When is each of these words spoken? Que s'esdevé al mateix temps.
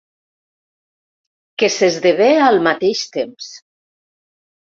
Que 1.63 1.69
s'esdevé 1.73 2.29
al 2.45 2.57
mateix 2.69 3.03
temps. 3.19 3.51